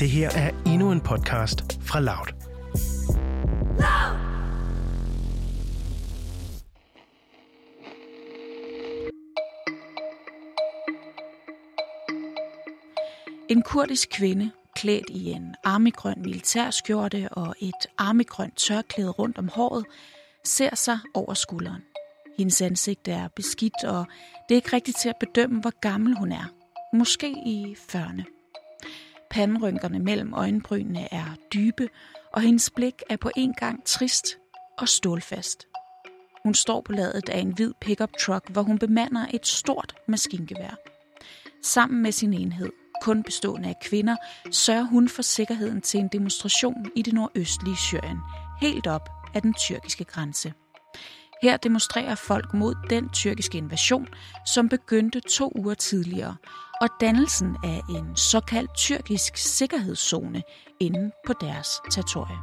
[0.00, 2.26] Det her er endnu en podcast fra Loud.
[13.48, 19.84] En kurdisk kvinde, klædt i en armegrøn militærskjorte og et armegrønt tørklæde rundt om håret,
[20.44, 21.82] ser sig over skulderen.
[22.38, 24.06] Hendes ansigt er beskidt, og
[24.48, 26.52] det er ikke rigtigt til at bedømme, hvor gammel hun er.
[26.92, 28.39] Måske i 40'erne.
[29.30, 31.88] Panderynkerne mellem øjenbrynene er dybe,
[32.32, 34.26] og hendes blik er på en gang trist
[34.78, 35.66] og stålfast.
[36.42, 40.76] Hun står på ladet af en hvid pickup truck, hvor hun bemander et stort maskingevær.
[41.62, 42.70] Sammen med sin enhed,
[43.02, 44.16] kun bestående af kvinder,
[44.50, 48.18] sørger hun for sikkerheden til en demonstration i det nordøstlige Syrien,
[48.60, 50.52] helt op af den tyrkiske grænse.
[51.42, 54.08] Her demonstrerer folk mod den tyrkiske invasion,
[54.46, 56.36] som begyndte to uger tidligere,
[56.80, 60.42] og dannelsen af en såkaldt tyrkisk sikkerhedszone
[60.80, 62.36] inde på deres territorie.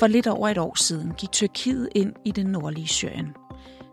[0.00, 3.45] For lidt over et år siden gik Tyrkiet ind i det nordlige Syrien.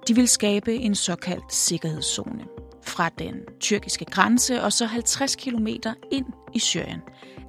[0.07, 2.45] De vil skabe en såkaldt sikkerhedszone
[2.81, 5.67] fra den tyrkiske grænse og så 50 km
[6.11, 7.01] ind i Syrien,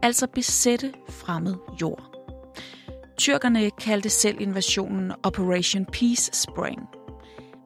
[0.03, 2.15] altså besætte fremmed jord.
[3.19, 6.81] Tyrkerne kaldte selv invasionen Operation Peace Spring.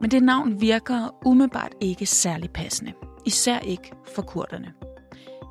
[0.01, 2.93] Men det navn virker umiddelbart ikke særlig passende,
[3.27, 4.73] især ikke for kurderne.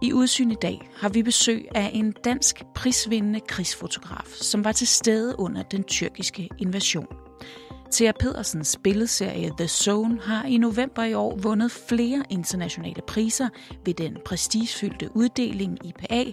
[0.01, 4.87] I Udsyn i dag har vi besøg af en dansk prisvindende krigsfotograf, som var til
[4.87, 7.26] stede under den tyrkiske invasion.
[7.91, 13.49] Thea Pedersens billedserie The Zone har i november i år vundet flere internationale priser
[13.85, 16.23] ved den prestigefyldte uddeling IPA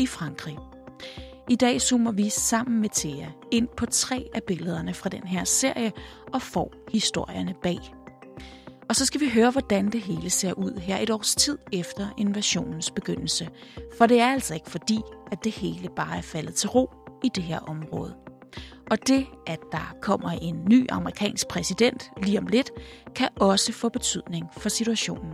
[0.00, 0.56] i Frankrig.
[1.48, 5.44] I dag zoomer vi sammen med Thea ind på tre af billederne fra den her
[5.44, 5.92] serie
[6.32, 7.78] og får historierne bag.
[8.88, 12.08] Og så skal vi høre, hvordan det hele ser ud her et års tid efter
[12.16, 13.48] invasionens begyndelse.
[13.98, 14.98] For det er altså ikke fordi,
[15.32, 16.90] at det hele bare er faldet til ro
[17.24, 18.23] i det her område.
[18.90, 22.70] Og det, at der kommer en ny amerikansk præsident lige om lidt,
[23.16, 25.32] kan også få betydning for situationen.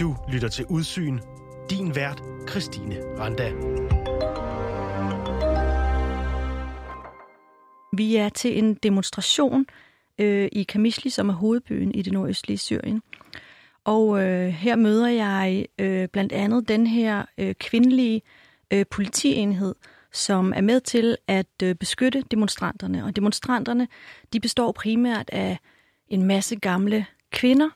[0.00, 1.18] Du lytter til Udsyn.
[1.70, 3.52] Din vært, Christine Randa.
[7.92, 9.66] Vi er til en demonstration
[10.18, 13.02] øh, i Kamishli, som er hovedbyen i det nordøstlige Syrien.
[13.84, 18.22] Og øh, her møder jeg øh, blandt andet den her øh, kvindelige
[18.70, 19.74] øh, politienhed,
[20.12, 23.04] som er med til at øh, beskytte demonstranterne.
[23.04, 23.88] Og demonstranterne,
[24.32, 25.58] de består primært af
[26.08, 27.68] en masse gamle kvinder,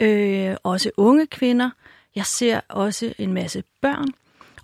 [0.00, 1.70] øh, også unge kvinder.
[2.14, 4.08] Jeg ser også en masse børn,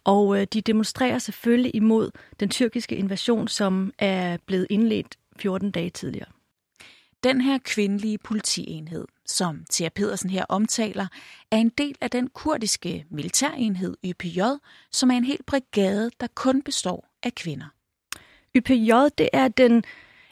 [0.04, 2.10] og øh, de demonstrerer selvfølgelig imod
[2.40, 6.28] den tyrkiske invasion, som er blevet indledt 14 dage tidligere.
[7.24, 11.06] Den her kvindelige politienhed, som Thea Pedersen her omtaler,
[11.50, 14.40] er en del af den kurdiske militærenhed YPJ,
[14.92, 17.66] som er en hel brigade, der kun består af kvinder.
[18.56, 19.84] YPJ, det er den,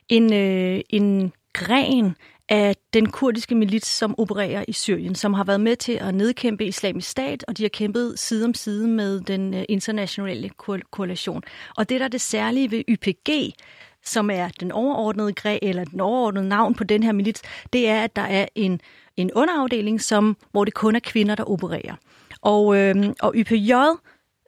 [0.08, 2.16] en, øh, en gren
[2.48, 6.64] af den kurdiske milits, som opererer i Syrien, som har været med til at nedkæmpe
[6.66, 10.50] islamisk stat, og de har kæmpet side om side med den øh, internationale
[10.90, 11.42] koalition.
[11.76, 13.54] Og det, der er det særlige ved YPG,
[14.08, 17.42] som er den overordnede græ, eller den overordnede navn på den her milits,
[17.72, 18.80] det er, at der er en,
[19.16, 21.94] en underafdeling, som, hvor det kun er kvinder, der opererer.
[22.42, 23.72] Og, øh, og YPJ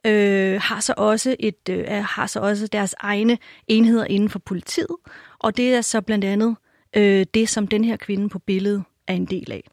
[0.05, 4.95] øh, har, så også et, øh, har så også deres egne enheder inden for politiet,
[5.39, 6.55] og det er så blandt andet
[6.95, 9.63] øh, det, som den her kvinde på billedet er en del af.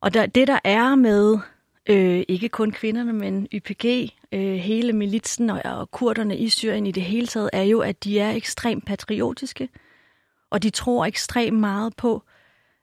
[0.00, 1.38] Og der, det, der er med
[1.86, 6.92] øh, ikke kun kvinderne, men YPG, øh, hele militsen og, og kurderne i Syrien i
[6.92, 9.68] det hele taget, er jo, at de er ekstremt patriotiske,
[10.50, 12.22] og de tror ekstremt meget på,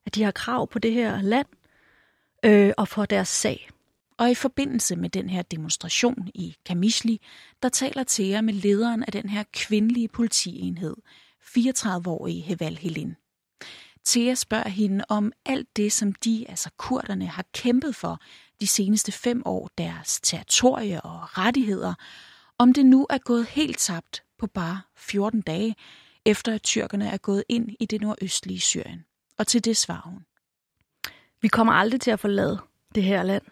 [0.06, 1.48] at de har krav på det her land
[2.46, 3.70] øh, og for deres sag.
[4.18, 7.22] Og i forbindelse med den her demonstration i Kamishli,
[7.64, 10.96] der taler Thea med lederen af den her kvindelige politienhed,
[11.42, 13.16] 34-årige Heval Helin.
[14.06, 18.22] Thea spørger hende om alt det, som de, altså kurderne, har kæmpet for
[18.62, 21.94] de seneste fem år, deres territorie og rettigheder,
[22.58, 25.76] om det nu er gået helt tabt på bare 14 dage,
[26.26, 29.06] efter at tyrkerne er gået ind i det nordøstlige Syrien.
[29.38, 30.26] Og til det svarer hun.
[31.42, 32.60] Vi kommer aldrig til at forlade
[32.96, 33.44] det her land.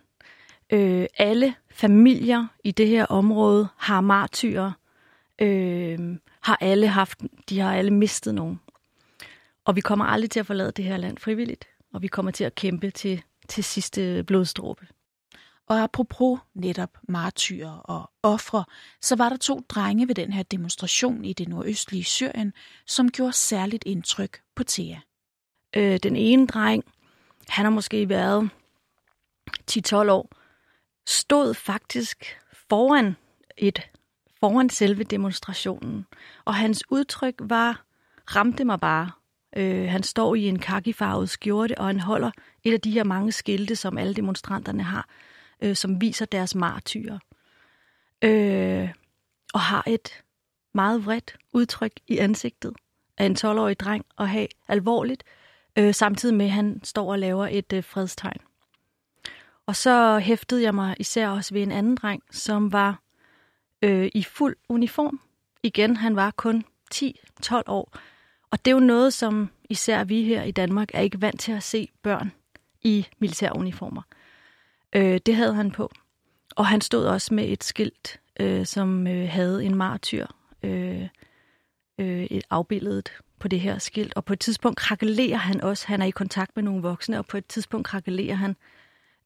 [0.69, 4.71] Øh, alle familier i det her område har martyrer
[5.39, 8.59] øh, har alle haft, de har alle mistet nogen.
[9.65, 12.43] Og vi kommer aldrig til at forlade det her land frivilligt, og vi kommer til
[12.43, 14.87] at kæmpe til, til sidste blodstråbe.
[15.67, 18.65] Og apropos netop martyrer og ofre,
[19.01, 22.53] så var der to drenge ved den her demonstration i det nordøstlige Syrien,
[22.85, 24.97] som gjorde særligt indtryk på Thea.
[25.75, 26.83] Øh, den ene dreng,
[27.47, 28.49] han har måske været
[29.71, 30.29] 10-12 år,
[31.05, 32.37] stod faktisk
[32.69, 33.15] foran
[33.57, 33.89] et
[34.39, 36.05] foran selve demonstrationen.
[36.45, 37.85] Og hans udtryk var,
[38.35, 39.11] ramte mig bare.
[39.55, 42.31] Øh, han står i en kakifarvet skjorte, og han holder
[42.63, 45.09] et af de her mange skilte, som alle demonstranterne har,
[45.61, 47.19] øh, som viser deres martyrer.
[48.21, 48.89] Øh,
[49.53, 50.23] og har et
[50.73, 52.73] meget vredt udtryk i ansigtet
[53.17, 55.23] af en 12-årig dreng at have alvorligt,
[55.77, 58.39] øh, samtidig med, at han står og laver et øh, fredstegn.
[59.65, 62.99] Og så hæftede jeg mig især også ved en anden dreng, som var
[63.81, 65.21] øh, i fuld uniform.
[65.63, 66.65] Igen, han var kun
[66.95, 67.03] 10-12
[67.67, 67.97] år.
[68.53, 71.51] Og det er jo noget, som især vi her i Danmark er ikke vant til
[71.51, 72.31] at se børn
[72.81, 74.01] i militæruniformer.
[74.95, 75.91] Øh, det havde han på.
[76.55, 80.27] Og han stod også med et skilt, øh, som øh, havde en martyr
[80.63, 81.07] øh,
[81.99, 84.13] øh, et afbilledet på det her skilt.
[84.15, 85.87] Og på et tidspunkt krakelerer han også.
[85.87, 88.55] Han er i kontakt med nogle voksne, og på et tidspunkt krakelerer han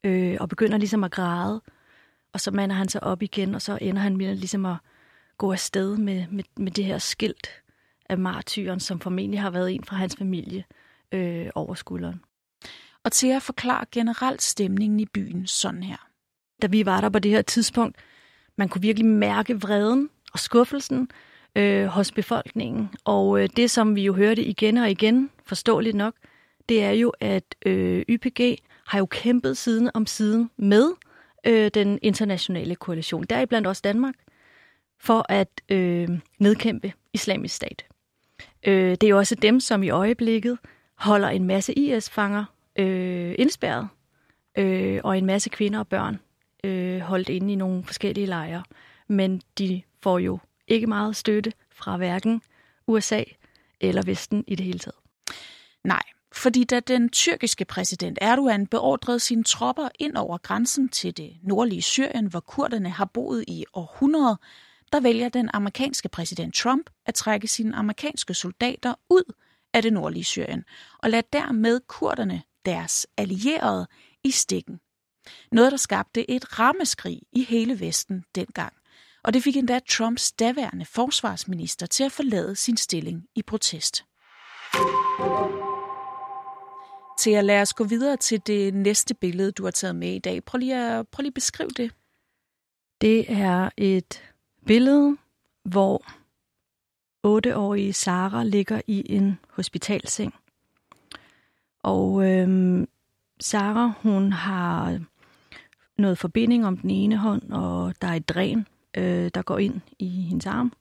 [0.04, 1.62] øh, og begynder ligesom at græde.
[2.34, 4.76] Og så mander han sig op igen, og så ender han med ligesom at
[5.38, 7.50] gå afsted med, med, med det her skilt
[8.10, 10.64] af martyren, som formentlig har været en fra hans familie
[11.12, 12.22] øh, over skulderen.
[13.04, 16.08] Og til at forklare generelt stemningen i byen sådan her.
[16.62, 17.98] Da vi var der på det her tidspunkt,
[18.58, 21.10] man kunne virkelig mærke vreden og skuffelsen
[21.56, 22.90] øh, hos befolkningen.
[23.06, 26.14] Og øh, det, som vi jo hørte igen og igen, forståeligt nok,
[26.70, 30.92] det er jo, at øh, YPG har jo kæmpet siden om siden med
[31.46, 34.16] øh, den internationale koalition, deriblandt også Danmark,
[35.00, 36.10] for at øh,
[36.40, 37.86] nedkæmpe islamisk stat.
[38.64, 40.58] Øh, det er jo også dem, som i øjeblikket
[40.96, 42.46] holder en masse IS-fanger
[42.76, 43.88] øh, indspærret,
[44.58, 46.20] øh, og en masse kvinder og børn
[46.64, 48.64] øh, holdt inde i nogle forskellige lejre.
[49.08, 52.42] Men de får jo ikke meget støtte fra hverken
[52.88, 53.24] USA
[53.82, 54.98] eller Vesten i det hele taget.
[55.84, 61.38] Nej, fordi da den tyrkiske præsident Erdogan beordrede sine tropper ind over grænsen til det
[61.44, 64.36] nordlige Syrien, hvor kurderne har boet i århundreder,
[64.92, 69.34] der vælger den amerikanske præsident Trump at trække sine amerikanske soldater ud
[69.74, 70.64] af det nordlige Syrien
[71.00, 73.88] og lade dermed kurderne, deres allierede,
[74.24, 74.80] i stikken.
[75.52, 78.74] Noget, der skabte et rammeskrig i hele Vesten dengang.
[79.24, 84.04] Og det fik endda Trumps daværende forsvarsminister til at forlade sin stilling i protest
[87.18, 90.20] til at lade os gå videre til det næste billede, du har taget med i
[90.20, 90.44] dag.
[90.44, 91.92] Prøv lige at, prøv lige at beskrive det.
[93.02, 94.24] Det er et
[94.68, 95.18] billede,
[95.64, 96.06] hvor
[97.24, 100.34] otteårige Sara ligger i en hospitalseng.
[101.84, 102.88] Og øhm,
[103.40, 105.00] Sara, hun har
[105.98, 108.68] noget forbinding om den ene hånd, og der er et dræn,
[108.98, 110.74] øh, der går ind i hendes arm.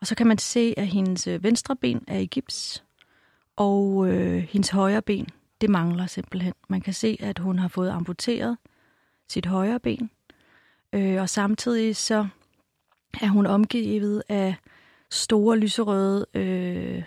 [0.00, 2.84] Og så kan man se, at hendes øh, venstre ben er i gips,
[3.56, 5.28] og øh, hendes højre ben,
[5.60, 6.54] det mangler simpelthen.
[6.68, 8.58] Man kan se, at hun har fået amputeret
[9.28, 10.10] sit højre ben,
[10.92, 12.28] øh, og samtidig så
[13.22, 14.54] er hun omgivet af
[15.10, 17.02] store lyserøde øh,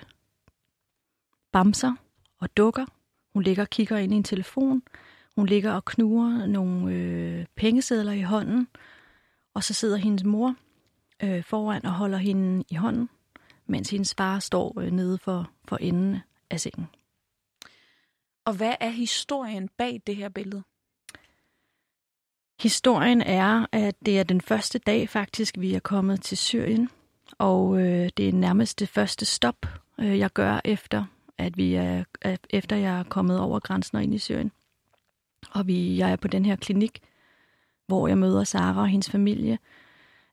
[1.51, 1.93] bamser
[2.39, 2.85] og dukker.
[3.33, 4.83] Hun ligger og kigger ind i en telefon.
[5.35, 8.67] Hun ligger og knuger nogle øh, pengesedler i hånden.
[9.53, 10.55] Og så sidder hendes mor
[11.23, 13.09] øh, foran og holder hende i hånden,
[13.65, 16.17] mens hendes far står øh, nede for, for enden
[16.49, 16.87] af sengen.
[18.45, 20.63] Og hvad er historien bag det her billede?
[22.59, 26.89] Historien er, at det er den første dag faktisk, vi er kommet til Syrien.
[27.37, 29.65] Og øh, det er nærmest det første stop,
[29.99, 31.05] øh, jeg gør efter,
[31.37, 32.03] at vi er,
[32.49, 34.51] efter jeg er kommet over grænsen og ind i Syrien.
[35.51, 37.01] Og vi, jeg er på den her klinik,
[37.87, 39.59] hvor jeg møder Sara og hendes familie.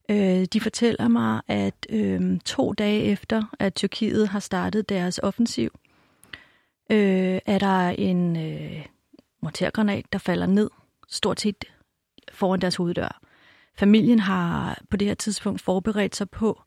[0.09, 5.71] Øh, de fortæller mig, at øh, to dage efter, at Tyrkiet har startet deres offensiv,
[6.91, 8.87] øh, er der en øh,
[9.43, 10.71] mortergranat, der falder ned,
[11.09, 11.65] stort set
[12.31, 13.21] foran deres hoveddør.
[13.75, 16.63] Familien har på det her tidspunkt forberedt sig på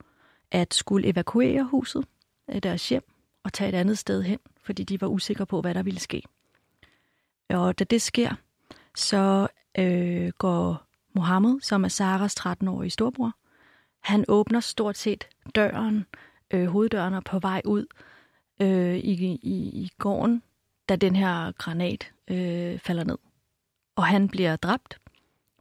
[0.52, 2.06] at skulle evakuere huset
[2.48, 3.04] af deres hjem
[3.44, 6.24] og tage et andet sted hen, fordi de var usikre på, hvad der ville ske.
[7.50, 8.36] Og da det sker,
[8.96, 13.32] så øh, går Mohammed, som er Saras 13-årige storbror,
[14.00, 16.06] han åbner stort set døren,
[16.52, 17.86] øh, hoveddøren og på vej ud,
[18.62, 20.44] øh, i, i, i gården,
[20.90, 23.18] da den her granat øh, falder ned.
[23.96, 24.98] Og han bliver dræbt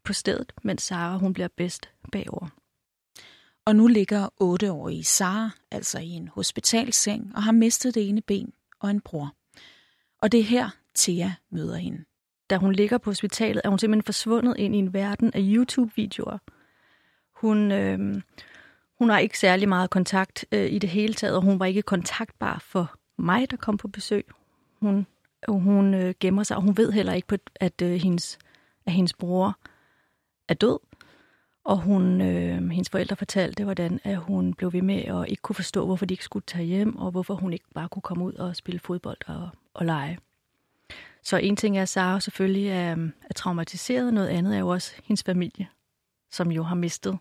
[0.04, 2.48] på stedet, mens Sara hun bliver bedst bagover.
[3.64, 8.52] Og nu ligger otteårige Sara altså i en hospitalseng og har mistet det ene ben
[8.80, 9.34] og en bror.
[10.22, 12.04] Og det er her, Thea møder hende.
[12.50, 16.38] Da hun ligger på hospitalet, er hun simpelthen forsvundet ind i en verden af YouTube-videoer.
[17.34, 18.22] Hun, øh,
[18.98, 21.82] hun har ikke særlig meget kontakt øh, i det hele taget, og hun var ikke
[21.82, 24.26] kontaktbar for mig, der kom på besøg.
[24.80, 25.06] Hun,
[25.48, 28.38] hun øh, gemmer sig, og hun ved heller ikke, på, at, øh, hendes,
[28.86, 29.58] at hendes bror
[30.48, 30.78] er død.
[31.64, 35.56] Og hun, øh, hendes forældre fortalte, hvordan at hun blev ved med at ikke kunne
[35.56, 38.34] forstå, hvorfor de ikke skulle tage hjem, og hvorfor hun ikke bare kunne komme ud
[38.34, 40.18] og spille fodbold og, og lege.
[41.22, 42.96] Så en ting er, at Sara selvfølgelig er,
[43.30, 45.66] er traumatiseret, noget andet er jo også hendes familie,
[46.30, 47.18] som jo har mistet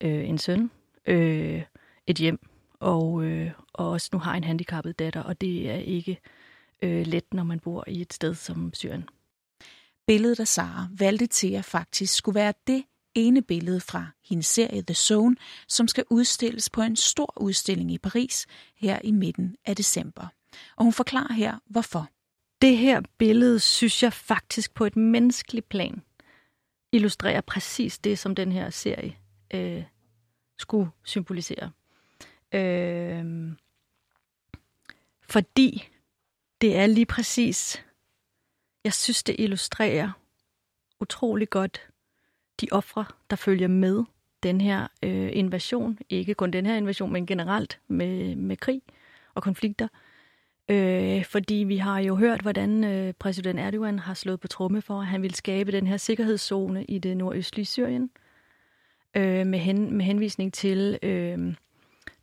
[0.00, 0.70] øh, en søn,
[1.06, 1.62] øh,
[2.06, 2.38] et hjem,
[2.80, 6.20] og, øh, og også nu har en handicappet datter, og det er ikke
[6.82, 9.08] øh, let, når man bor i et sted som Syrien.
[10.06, 12.84] Billedet af Sara valgte til at faktisk skulle være det
[13.14, 15.36] ene billede fra hendes serie The Zone,
[15.68, 18.46] som skal udstilles på en stor udstilling i Paris
[18.76, 20.26] her i midten af december.
[20.76, 22.08] Og hun forklarer her, hvorfor.
[22.62, 26.02] Det her billede, synes jeg faktisk på et menneskeligt plan,
[26.92, 29.16] illustrerer præcis det, som den her serie
[29.54, 29.84] øh,
[30.58, 31.70] skulle symbolisere.
[32.54, 33.52] Øh,
[35.22, 35.88] fordi
[36.60, 37.83] det er lige præcis,
[38.84, 40.10] jeg synes, det illustrerer
[41.00, 41.88] utrolig godt
[42.60, 44.04] de ofre, der følger med
[44.42, 45.98] den her øh, invasion.
[46.08, 48.82] Ikke kun den her invasion, men generelt med, med krig
[49.34, 49.88] og konflikter.
[50.68, 55.00] Øh, fordi vi har jo hørt, hvordan øh, præsident Erdogan har slået på tromme for,
[55.00, 58.10] at han vil skabe den her sikkerhedszone i det nordøstlige Syrien,
[59.16, 61.54] øh, med, hen, med henvisning til øh,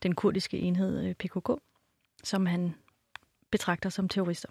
[0.04, 1.50] den kurdiske enhed øh, PKK,
[2.24, 2.76] som han
[3.52, 4.50] betragter som terrorister.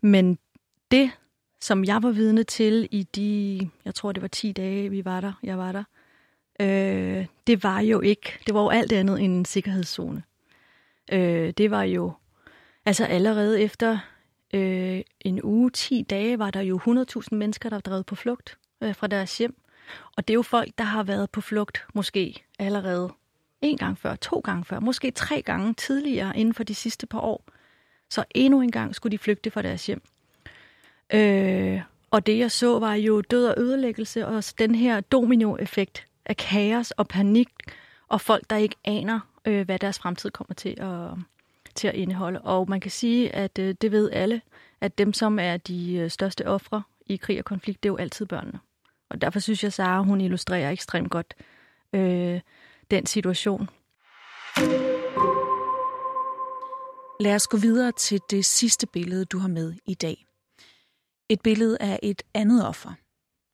[0.00, 0.38] Men
[0.90, 1.10] det,
[1.60, 5.20] som jeg var vidne til i de, jeg tror det var 10 dage, vi var
[5.20, 5.84] der, jeg var der,
[6.60, 10.22] øh, det var jo ikke, det var jo alt andet end en sikkerhedszone.
[11.12, 12.12] Øh, det var jo,
[12.84, 13.98] altså allerede efter
[14.54, 18.58] øh, en uge, 10 dage, var der jo 100.000 mennesker, der var drevet på flugt
[18.82, 19.56] øh, fra deres hjem.
[20.16, 23.12] Og det er jo folk, der har været på flugt måske allerede
[23.62, 27.20] en gang før, to gange før, måske tre gange tidligere inden for de sidste par
[27.20, 27.44] år.
[28.10, 30.02] Så endnu en gang skulle de flygte fra deres hjem.
[31.12, 36.36] Øh, og det jeg så var jo død og ødelæggelse, og den her dominoeffekt af
[36.36, 37.48] kaos og panik,
[38.08, 41.10] og folk, der ikke aner, øh, hvad deres fremtid kommer til at,
[41.74, 42.40] til at indeholde.
[42.40, 44.40] Og man kan sige, at øh, det ved alle,
[44.80, 47.96] at dem, som er de øh, største ofre i krig og konflikt, det er jo
[47.96, 48.58] altid børnene.
[49.10, 51.34] Og derfor synes jeg, Sara, hun illustrerer ekstremt godt
[51.92, 52.40] øh,
[52.90, 53.68] den situation.
[57.20, 60.26] Lad os gå videre til det sidste billede, du har med i dag.
[61.28, 62.92] Et billede af et andet offer.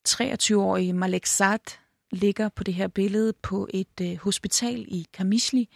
[0.09, 1.79] 23-årige Malek Saad
[2.11, 5.69] ligger på det her billede på et øh, hospital i Kamisli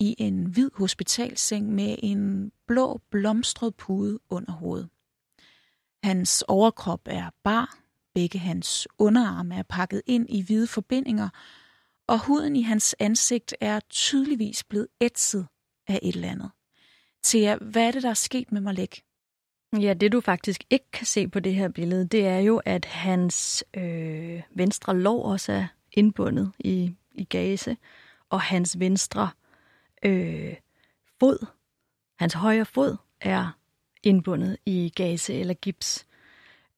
[0.00, 4.88] i en hvid hospitalseng med en blå blomstret pude under hovedet.
[6.02, 7.78] Hans overkrop er bar,
[8.14, 11.28] begge hans underarme er pakket ind i hvide forbindinger,
[12.06, 15.46] og huden i hans ansigt er tydeligvis blevet ætset
[15.88, 16.50] af et eller andet.
[17.24, 19.02] Thea, hvad er det, der er sket med Malek?
[19.72, 22.84] Ja, det du faktisk ikke kan se på det her billede, det er jo, at
[22.84, 27.76] hans øh, venstre lov også er indbundet i, i gase,
[28.30, 29.30] og hans venstre
[30.02, 30.54] øh,
[31.20, 31.46] fod,
[32.18, 33.58] hans højre fod, er
[34.02, 36.06] indbundet i gase eller gips.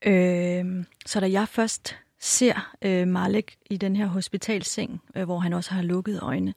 [0.03, 5.53] Øh, så da jeg først ser øh, Malik i den her hospitalseng, øh, hvor han
[5.53, 6.55] også har lukket øjne,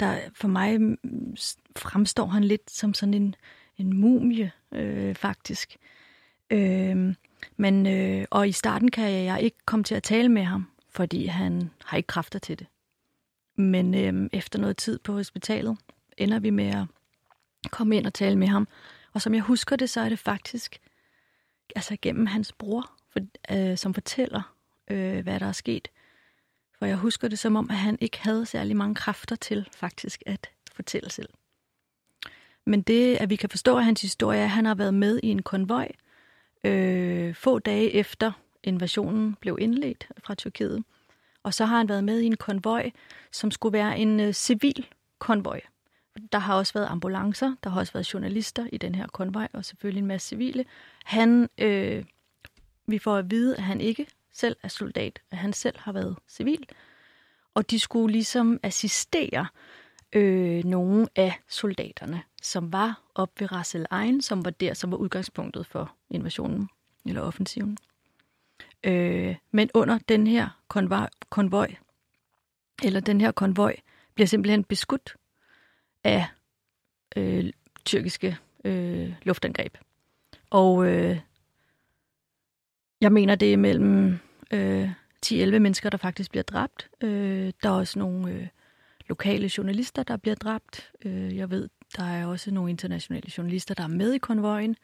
[0.00, 1.36] der for mig mm,
[1.76, 3.34] fremstår han lidt som sådan en,
[3.80, 5.76] en mumie, øh, faktisk.
[6.50, 7.14] Øh,
[7.56, 11.26] men, øh, og i starten kan jeg ikke komme til at tale med ham, fordi
[11.26, 12.66] han har ikke kræfter til det.
[13.56, 15.78] Men øh, efter noget tid på hospitalet
[16.16, 16.86] ender vi med at
[17.70, 18.68] komme ind og tale med ham.
[19.12, 20.80] Og som jeg husker det, så er det faktisk
[21.76, 23.20] altså gennem hans bror, for,
[23.50, 24.54] øh, som fortæller,
[24.90, 25.88] øh, hvad der er sket.
[26.78, 30.22] For jeg husker det som om, at han ikke havde særlig mange kræfter til faktisk
[30.26, 31.28] at fortælle selv.
[32.66, 35.20] Men det, at vi kan forstå af hans historie, er, at han har været med
[35.22, 35.92] i en konvoj
[36.64, 40.84] øh, få dage efter invasionen blev indledt fra Tyrkiet.
[41.42, 42.90] Og så har han været med i en konvoj,
[43.32, 44.86] som skulle være en øh, civil
[45.18, 45.60] konvoj.
[46.32, 49.64] Der har også været ambulancer, der har også været journalister i den her konvoj, og
[49.64, 50.64] selvfølgelig en masse civile.
[51.04, 52.04] Han, øh,
[52.86, 56.16] vi får at vide, at han ikke selv er soldat, at han selv har været
[56.28, 56.66] civil.
[57.54, 59.46] Og de skulle ligesom assistere
[60.12, 64.96] øh, nogle af soldaterne, som var op ved Ras Al som var der, som var
[64.96, 66.68] udgangspunktet for invasionen
[67.06, 67.78] eller offensiven.
[68.84, 71.74] Øh, men under den her konvoj, konvoj
[72.82, 73.76] eller den her konvoj,
[74.14, 75.16] bliver simpelthen beskudt
[76.04, 76.26] af
[77.16, 77.52] øh,
[77.84, 79.76] tyrkiske øh, luftangreb.
[80.50, 81.20] Og øh,
[83.00, 84.18] jeg mener, det er mellem
[84.50, 84.90] øh,
[85.26, 86.90] 10-11 mennesker, der faktisk bliver dræbt.
[87.00, 88.46] Øh, der er også nogle øh,
[89.10, 90.92] lokale journalister, der bliver dræbt.
[91.04, 94.76] Øh, jeg ved, der er også nogle internationale journalister, der er med i konvojen.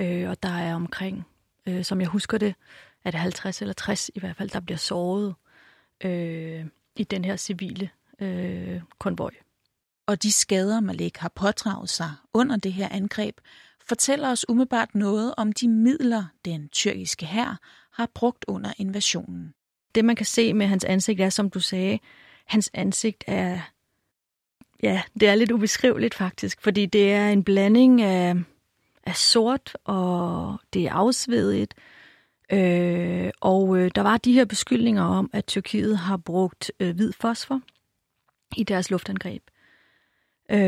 [0.00, 1.26] Øh, og der er omkring,
[1.68, 2.54] øh, som jeg husker det,
[3.04, 5.34] det 50 eller 60 i hvert fald, der bliver såret
[6.04, 9.30] øh, i den her civile øh, konvoj.
[10.06, 13.36] Og de skader, Malik har pådraget sig under det her angreb,
[13.88, 17.58] fortæller os umiddelbart noget om de midler, den tyrkiske hær
[17.92, 19.54] har brugt under invasionen.
[19.94, 21.98] Det, man kan se med hans ansigt, er, som du sagde,
[22.46, 23.60] hans ansigt er,
[24.82, 28.34] ja, det er lidt ubeskriveligt faktisk, fordi det er en blanding af,
[29.06, 31.74] af sort, og det er afsvedigt,
[32.52, 37.12] øh, og øh, der var de her beskyldninger om, at Tyrkiet har brugt øh, hvid
[37.12, 37.60] fosfor
[38.56, 39.42] i deres luftangreb.
[40.50, 40.58] Øh,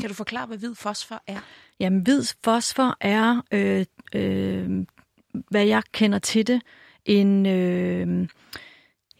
[0.00, 1.38] kan du forklare, hvad hvid fosfor er?
[1.80, 4.86] Jamen, hvid fosfor er, øh, øh,
[5.50, 6.62] hvad jeg kender til det,
[7.04, 8.28] en, øh,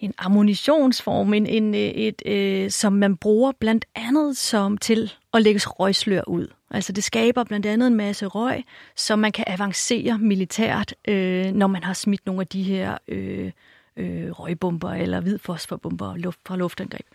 [0.03, 5.43] en ammunitionsform, en, en, øh, et, øh, som man bruger blandt andet som til at
[5.43, 6.49] lægge røgslør ud.
[6.71, 8.65] Altså det skaber blandt andet en masse røg,
[8.97, 13.53] som man kan avancere militært, øh, når man har smidt nogle af de her øh,
[13.97, 17.07] øh, røgbomber eller hvidfosforbomber luft, fra luftangreb.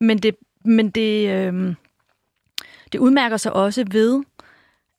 [0.00, 1.74] Men det, men det, øh,
[2.92, 4.22] det udmærker sig også ved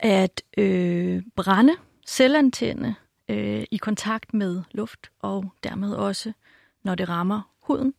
[0.00, 1.72] at øh, brænde
[2.06, 2.94] selvantænde
[3.28, 6.32] øh, i kontakt med luft, og dermed også,
[6.82, 7.94] når det rammer huden.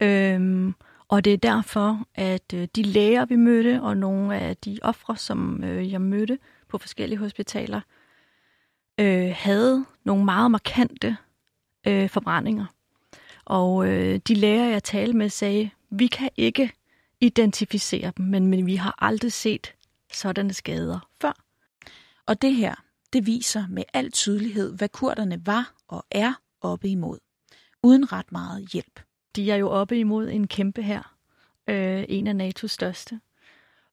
[0.00, 0.74] Øhm,
[1.08, 5.16] og det er derfor, at øh, de læger, vi mødte, og nogle af de ofre,
[5.16, 6.38] som øh, jeg mødte
[6.68, 7.80] på forskellige hospitaler,
[9.00, 11.16] øh, havde nogle meget markante
[11.86, 12.66] øh, forbrændinger.
[13.44, 16.72] Og øh, de læger, jeg talte med, sagde, vi kan ikke
[17.20, 19.74] identificere dem, men, men vi har aldrig set
[20.12, 21.32] sådanne skader før.
[22.26, 22.74] Og det her,
[23.12, 27.18] det viser med al tydelighed, hvad kurderne var og er oppe imod,
[27.82, 29.00] uden ret meget hjælp.
[29.36, 31.14] De er jo oppe imod en kæmpe her,
[31.68, 33.20] øh, en af NATO's største.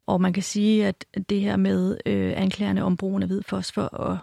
[0.08, 3.82] Og man kan sige, at det her med øh, anklagerne om brugen af hvid fosfor,
[3.82, 4.18] og,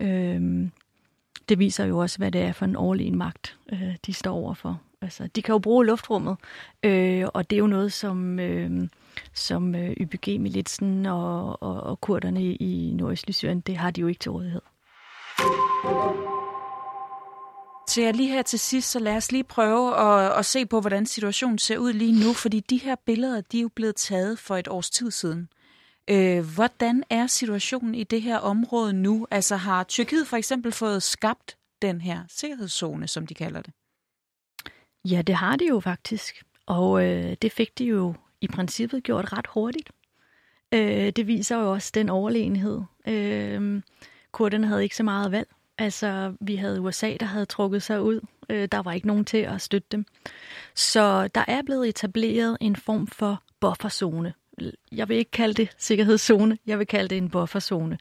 [0.00, 0.68] øh,
[1.48, 4.80] det viser jo også, hvad det er for en overlegen magt, øh, de står overfor.
[5.02, 6.36] Altså, de kan jo bruge luftrummet,
[6.82, 8.88] øh, og det er jo noget, som, øh,
[9.34, 14.18] som øh, YPG-militsen og, og, og kurderne i nordøstlig Syrien, det har de jo ikke
[14.18, 14.60] til rådighed.
[17.90, 20.80] Så jeg lige her til sidst, så lad os lige prøve at, at se på,
[20.80, 24.38] hvordan situationen ser ud lige nu, fordi de her billeder, de er jo blevet taget
[24.38, 25.48] for et års tid siden.
[26.10, 29.26] Øh, hvordan er situationen i det her område nu?
[29.30, 33.72] Altså har Tyrkiet for eksempel fået skabt den her sikkerhedszone, som de kalder det?
[35.04, 36.42] Ja, det har de jo faktisk.
[36.66, 39.90] Og øh, det fik de jo i princippet gjort ret hurtigt.
[40.74, 42.80] Øh, det viser jo også den overlegenhed.
[43.06, 43.82] Øh,
[44.32, 45.48] kurderne havde ikke så meget valg.
[45.80, 48.20] Altså, vi havde USA, der havde trukket sig ud.
[48.50, 50.04] Øh, der var ikke nogen til at støtte dem.
[50.74, 54.34] Så der er blevet etableret en form for bufferzone.
[54.92, 57.98] Jeg vil ikke kalde det sikkerhedszone, jeg vil kalde det en bufferzone.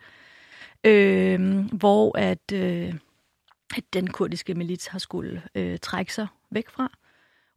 [0.83, 2.93] Øh, hvor at, øh,
[3.77, 6.91] at den kurdiske milit har skulle øh, trække sig væk fra.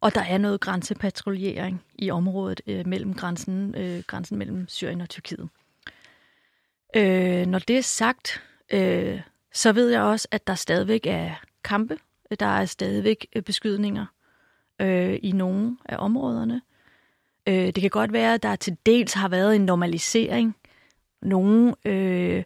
[0.01, 5.09] Og der er noget grænsepatruljering i området øh, mellem grænsen, øh, grænsen mellem Syrien og
[5.09, 5.49] Tyrkiet.
[6.95, 8.41] Øh, når det er sagt,
[8.73, 9.21] øh,
[9.53, 11.31] så ved jeg også, at der stadigvæk er
[11.63, 11.97] kampe.
[12.39, 14.05] Der er stadigvæk øh, beskydninger
[14.81, 16.61] øh, i nogle af områderne.
[17.47, 20.55] Øh, det kan godt være, at der til dels har været en normalisering.
[21.21, 22.43] Nogle øh,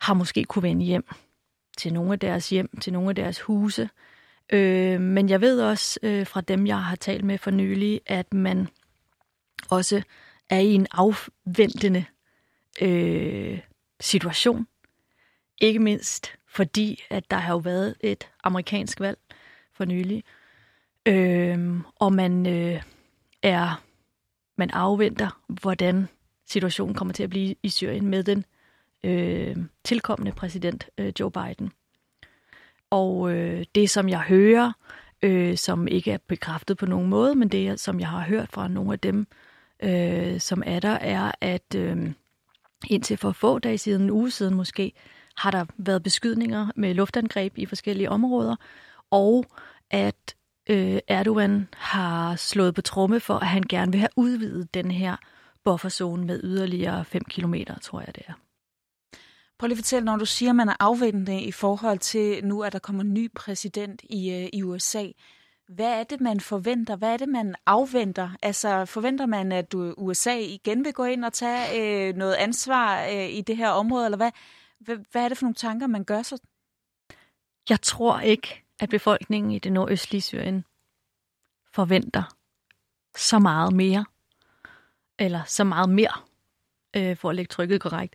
[0.00, 1.04] har måske kunne vende hjem
[1.76, 3.88] til nogle af deres hjem, til nogle af deres huse.
[4.52, 8.34] Øh, men jeg ved også øh, fra dem, jeg har talt med for nylig, at
[8.34, 8.68] man
[9.70, 10.02] også
[10.50, 12.04] er i en afventende
[12.80, 13.60] øh,
[14.00, 14.66] situation.
[15.60, 19.18] Ikke mindst fordi, at der har jo været et amerikansk valg
[19.72, 20.24] for nylig,
[21.06, 22.82] øh, og man øh,
[23.42, 23.82] er
[24.58, 26.08] man afventer, hvordan
[26.46, 28.44] situationen kommer til at blive i Syrien med den
[29.04, 31.72] øh, tilkommende præsident øh, Joe Biden.
[32.90, 34.72] Og øh, det, som jeg hører,
[35.22, 38.68] øh, som ikke er bekræftet på nogen måde, men det, som jeg har hørt fra
[38.68, 39.26] nogle af dem,
[39.82, 42.12] øh, som er der, er, at øh,
[42.86, 44.92] indtil for få dage siden, en uge siden måske,
[45.40, 48.56] har der været beskydninger med luftangreb i forskellige områder,
[49.10, 49.44] og
[49.90, 50.34] at
[50.70, 55.16] øh, Erdogan har slået på tromme for, at han gerne vil have udvidet den her
[55.64, 58.32] bufferzone med yderligere 5 km, tror jeg det er.
[59.58, 62.62] Prøv lige at fortælle, når du siger, at man er afventende i forhold til nu,
[62.62, 65.06] at der kommer en ny præsident i, øh, i USA.
[65.68, 66.96] hvad er det, man forventer?
[66.96, 68.30] Hvad er det, man afventer?
[68.42, 73.30] Altså, forventer man, at USA igen vil gå ind og tage øh, noget ansvar øh,
[73.30, 74.30] i det her område, eller hvad,
[74.80, 76.38] hvad, hvad er det for nogle tanker, man gør sig?
[77.68, 80.64] Jeg tror ikke, at befolkningen i det nordøstlige Syrien
[81.72, 82.36] forventer
[83.16, 84.04] så meget mere,
[85.18, 86.12] eller så meget mere,
[86.96, 88.14] øh, for at lægge trykket korrekt.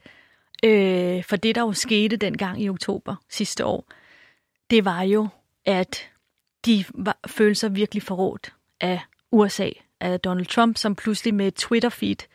[0.63, 3.87] Øh, for det, der jo skete dengang i oktober sidste år,
[4.69, 5.27] det var jo,
[5.65, 6.09] at
[6.65, 9.01] de var, følte sig virkelig forrådt af
[9.31, 12.27] USA, af Donald Trump, som pludselig med Twitter-feed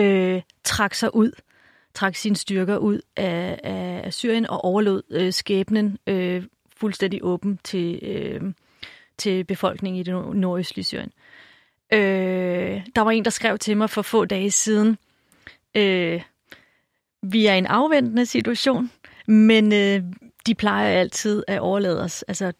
[0.00, 1.32] øh, trak sig ud,
[1.96, 6.44] trak sine styrker ud af, af, Syrien og overlod øh, skæbnen øh,
[6.76, 8.40] fuldstændig åben til, øh,
[9.18, 11.12] til befolkningen i det nordøstlige Syrien.
[11.92, 14.98] Øh, der var en, der skrev til mig for få dage siden,
[15.74, 16.22] øh,
[17.22, 18.90] vi er i en afventende situation,
[19.26, 20.02] men øh,
[20.46, 22.22] de plejer altid at overlade os.
[22.22, 22.52] Altså,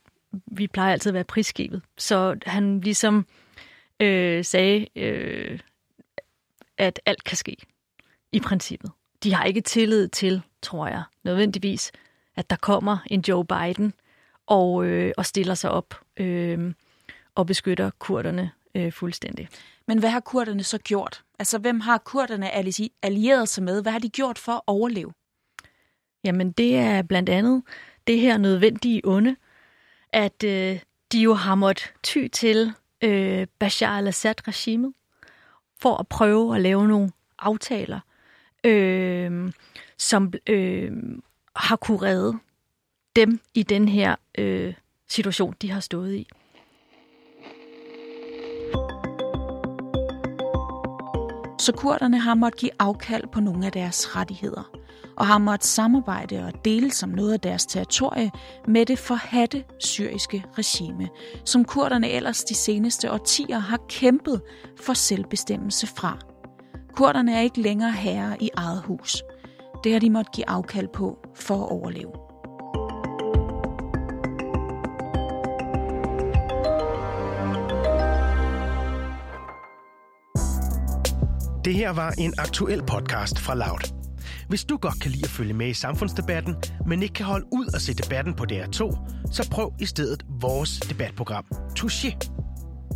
[0.47, 1.83] vi plejer altid at være prisgivet.
[1.99, 3.27] Så han ligesom
[4.01, 5.59] øh, sagde, øh,
[6.79, 7.57] at alt kan ske
[8.33, 8.91] i princippet.
[9.27, 11.93] De har ikke tillid til, tror jeg, nødvendigvis,
[12.37, 13.93] at der kommer en Joe Biden
[14.47, 16.75] og, øh, og stiller sig op øh,
[17.35, 19.49] og beskytter kurderne øh, fuldstændig.
[19.87, 21.23] Men hvad har kurderne så gjort?
[21.39, 22.51] Altså, hvem har kurderne
[23.03, 23.83] allieret sig med?
[23.83, 25.13] Hvad har de gjort for at overleve?
[26.25, 27.63] Jamen, det er blandt andet
[28.07, 29.37] det her nødvendige onde,
[30.13, 30.81] at øh,
[31.13, 34.93] de jo har måttet ty til øh, Bashar al-Assad-regimet
[35.81, 38.01] for at prøve at lave nogle aftaler,
[38.67, 39.53] øh,
[39.99, 40.93] som øh,
[41.57, 42.39] har kunne redde
[43.17, 44.75] dem i den her øh,
[45.09, 46.29] situation, de har stået i.
[51.59, 54.77] Så kurderne har måttet give afkald på nogle af deres rettigheder
[55.17, 58.31] og har måttet samarbejde og dele som noget af deres territorie
[58.69, 61.09] med det forhatte syriske regime,
[61.45, 64.41] som kurderne ellers de seneste årtier har kæmpet
[64.81, 66.36] for selvbestemmelse fra.
[66.97, 69.23] Kurderne er ikke længere herre i eget hus.
[69.85, 72.13] Det har de måtte give afkald på for at overleve.
[81.65, 83.93] Det her var en aktuel podcast fra Loud.
[84.49, 86.57] Hvis du godt kan lide at følge med i samfundsdebatten,
[86.87, 88.79] men ikke kan holde ud og se debatten på DR2,
[89.33, 91.45] så prøv i stedet vores debatprogram,
[91.79, 92.36] Touché.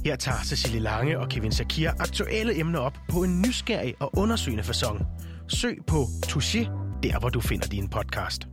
[0.04, 4.64] Her tager Cecilie Lange og Kevin Sakir aktuelle emner op på en nysgerrig og undersøgende
[4.64, 5.04] façon.
[5.48, 6.58] Søg på Touché,
[7.02, 8.46] der hvor du finder din podcast.